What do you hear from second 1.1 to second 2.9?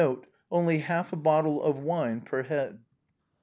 a bottle of wine per head.